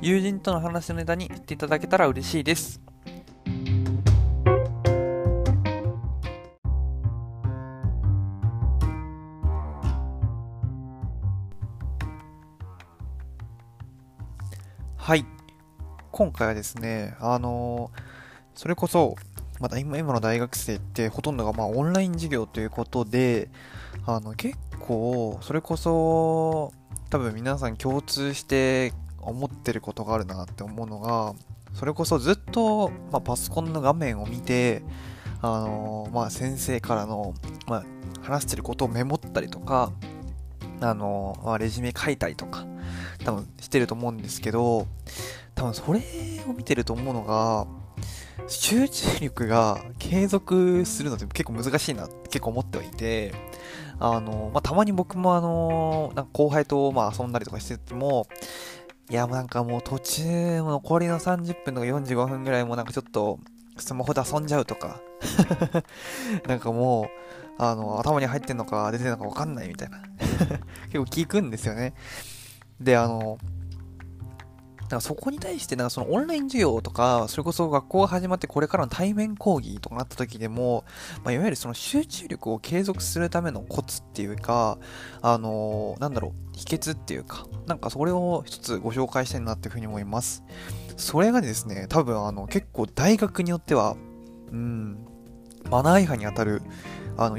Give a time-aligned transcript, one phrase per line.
[0.00, 2.80] 友人との話のネタにしていただけたら嬉しいです。
[14.96, 15.24] はい。
[16.12, 18.18] 今回はですね、あのー
[18.58, 19.14] それこそ、
[19.60, 23.50] まだ今今の大学生ってほとんどがまあオンライン授業ということで、
[24.04, 26.72] あの結構、それこそ、
[27.08, 31.34] 多分皆さん共通して思ってることがあるなって思うのが、
[31.74, 34.82] それこそずっと、まあ、パソコンの画面を見て、
[35.40, 37.34] あのまあ、先生からの、
[37.66, 37.84] まあ、
[38.22, 39.92] 話してることをメモったりとか、
[40.80, 42.66] あのまあ、レジュメ書いたりとか、
[43.24, 44.86] 多分してると思うんですけど、
[45.54, 46.00] 多分それ
[46.48, 47.66] を見てると思うのが、
[48.46, 53.34] 集中力が継続するのって結構難しいなって結構思ってはいて、
[54.00, 58.26] あの、まあ、たまに僕もあの、なんか後輩とまあ遊んだりとかしてても、
[59.10, 63.38] いや、もうなんかもう途中、もう残りの30分とか45分ぐらいもなんかちょっと、
[63.78, 65.00] スマホで遊んじゃうとか、
[66.46, 67.08] なんかもう、
[67.56, 70.02] あの、頭に入ってんのか出てんのかわかんないみたいな。
[70.92, 71.94] 結構聞くんですよね。
[72.80, 73.38] で、あの、
[74.88, 80.84] からそこに対して、なんかそのオンライン授業とか、それこそ学校が始まってこれからの対面講義とかなった時でも、
[81.24, 84.78] まあ、いわゆるその集中力を継続するためのコツっていうか、
[85.22, 90.42] あのーなんだろう、秘訣っていうか、なんかそれを一つご紹介したいなっていうふうに思います。
[90.96, 93.96] それがですね、多分あの結構大学によっては、
[94.50, 94.98] うん、
[95.70, 96.62] マナー違反に当たる、
[97.16, 97.36] あの、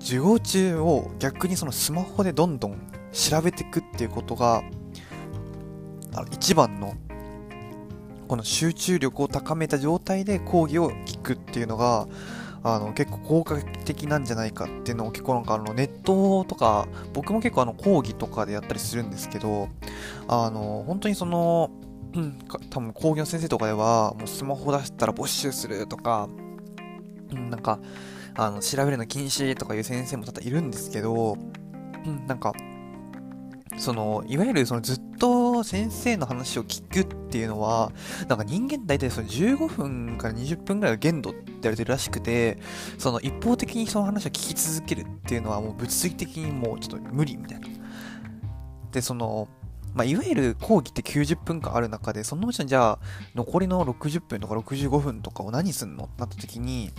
[0.00, 2.78] 授業中を逆にそのスマホでどんどん
[3.12, 4.62] 調べていくっていうことが、
[6.14, 6.94] あの一番の
[8.28, 12.06] この集中力を高めた状態で講義を聞くっていうのが
[12.62, 19.68] あの結構効果的なんじゃないかっていうのを結構なんかあのネットとか僕も結構あの講義とかでやったりするんですけど
[20.28, 21.70] あの本当にその、
[22.70, 26.28] 多分講義の先生とかではもうスマホ出したら没収するとか、
[27.32, 27.80] うん、なんか
[28.34, 31.36] あの調べるの禁止とかいう先生も多々いるんですけど、
[32.04, 32.52] うん、なんか
[33.78, 37.92] その、いわゆるそのずっとの先生の話を聞くっていうのは、
[38.28, 42.58] なんか人間大体その15分から20分ぐらいが限度って言われてるらしくて、
[42.98, 47.68] その一方的にその話を聞き続けるっていうのはもう物理的にもうちょっと無理みたいな。
[48.92, 49.48] で、その、
[49.94, 52.98] まあ、いわゆる講義って90分間ある中で、そのうちのじゃあ、
[53.34, 56.90] 残りの60分とか65分とかを何すんのってなった時に、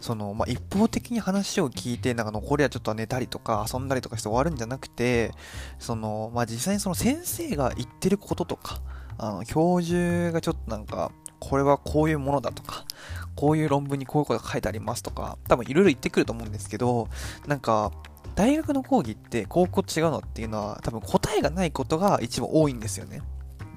[0.00, 5.32] その、まあ、一方的に話を聞いて、なんか残りはちょっと寝たりとか遊んだりとかして終わるんじゃなくて、
[5.78, 8.80] その、まあ、実際にその先生が言ってることとか、
[9.18, 12.84] あの、教授がちょっとなんか、これはこういうものだとか、
[13.34, 17.08] こういう論文にこういうことが書いてありますとか、多分いろいろ言ってくると思うんですけど、
[17.46, 17.92] なんか、
[18.34, 23.22] 大学の講義って高校と違うのっていうのは、多分答えがないことが一番多いんですよね。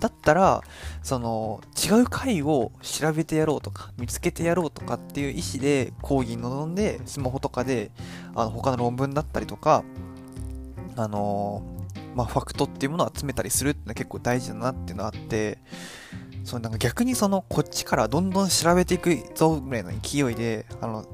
[0.03, 0.61] だったら、
[1.01, 7.89] その、違う回を調べてやろうとか、見つけてやろうとかっていう意思で講義に臨んで、スマホとかで、
[8.35, 9.85] あの、他の論文だったりとか、
[10.97, 11.63] あの
[12.15, 15.57] まあ、ファクトっていうものを集めたりするってのは結構大事だなっていうのがあって、
[16.43, 21.05] そう、なんか逆にその、こっちからどんどん調べていくぞぐらいの勢いで、あの、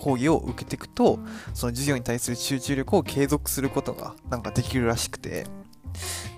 [0.00, 1.20] 講義を受けていくと、
[1.54, 5.46] その授業に対する集中力を継続することが、なんかできるらしくて、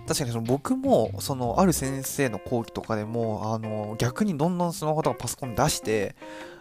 [0.07, 6.15] 確かにその僕も、その、ある先生の講義とかでも、あの、逆にどんどんスマホとかパソコン出して、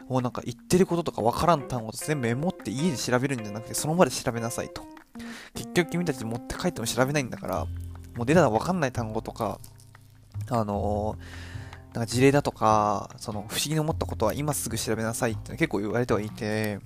[0.08, 4.84] もうなんか言ってることとかわからん単語と全部メモって家で調べるんじゃなくて、その場で調べなさいと。
[5.54, 7.66] 結局君たち持って帰っても調べないんだから、
[8.16, 9.60] もう出たらわかんない単語とか、
[10.50, 11.18] あの
[11.94, 16.80] なんか事例だとか、その不思議に思ったことは今すぐ調べなさいって結構言われてはいて、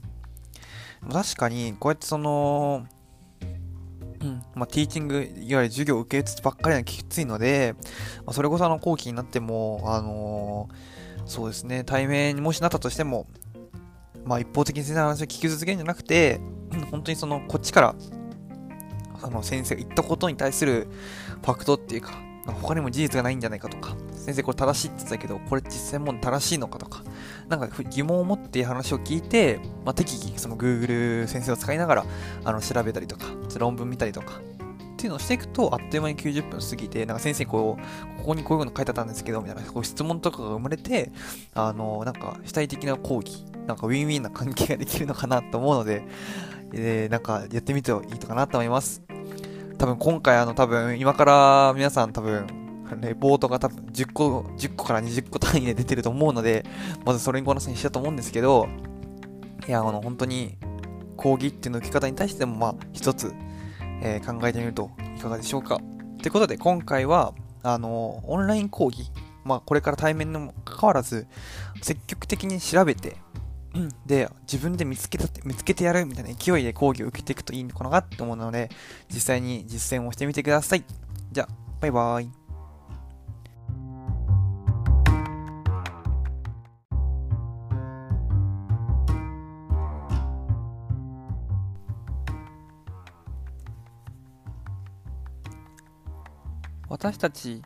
[1.11, 2.85] 確かにこうやってその、
[4.57, 7.75] まあ、ティーチング、いわゆる授業を受けつつばっかりはきついので、
[8.25, 13.27] まあ、それこそあの後期になっても、あのーそうですね、対面にもしなったとしても、
[14.25, 16.39] まあ、一方的に先生の話を聞き続けるんじゃなくて、
[16.89, 17.95] 本当にその、こっちから、
[19.21, 20.87] あの、先生が言ったことに対する
[21.41, 27.01] ファクトっていうか、他にも事実がないんじゃないかとか、先生これ正しいって言ってたけど、これ実際もう正しいのかとか、
[27.47, 32.05] なんか疑問を持って話を聞いて、まあ、適宜その Google 先生を使いながら、
[32.43, 33.23] あの、調べたりとか、
[33.57, 41.09] 論文見たりとか、っていうのをしていくと、あっという間に90分過ぎて、なんか先生こう、ここにこういうの書いてあったんですけど、みたいな、こう質問とかが生まれて、
[41.53, 46.03] あの、なんか主体的な講義、なんかウィンウィンな関係ができるのかなと思うので、
[46.73, 49.01] えー、なんかやってみてもいいのかなと思います。
[49.77, 52.47] 多分今回あの多分今から皆さん多分
[52.95, 56.65] レポートが多分10個、10個から20個単位で出てると思うので、
[57.05, 58.67] まずそれにこなすにしたと思うんですけど、
[59.67, 60.57] いや、あの、本当に
[61.17, 63.33] 講義っていうの受け方に対しても、まあ、一つ、
[64.01, 65.79] えー、考えてみるといかがでしょうか。
[66.21, 69.11] ということで、今回は、あの、オンライン講義、
[69.43, 71.27] まあ、これから対面にもかかわらず、
[71.81, 73.17] 積極的に調べて、
[73.75, 78.69] うんで、自分で見つけた、見つけてやるみたいな勢いで講義を受けていくといいのかなって思うので、
[79.09, 80.83] 実際に実践をしてみてください。
[81.31, 81.49] じゃあ、
[81.81, 82.46] バイバーイ。
[96.89, 97.61] 私たち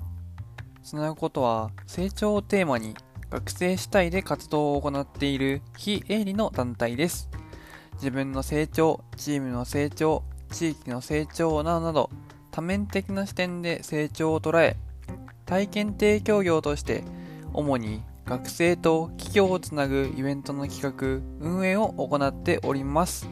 [0.84, 2.96] つなぐことは成長をテーマに
[3.30, 7.30] 学生主体で活動を行っている非営利の団体です。
[7.94, 12.10] 自分の成長、チームの成長、地域の成長などなど
[12.50, 14.76] 多面的な視点で成長を捉え
[15.46, 17.04] 体験提供業として
[17.54, 23.30] 主に学生と企業をつなぐイベントの企画、運営を行っております。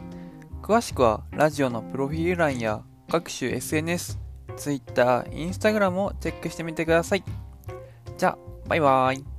[0.62, 4.18] 詳しくはラジオのプロフィール欄や各種 SNS、
[4.56, 7.24] Twitter、Instagram をチェックしてみてください。
[8.16, 8.38] じゃあ、
[8.68, 9.29] バイバーイ。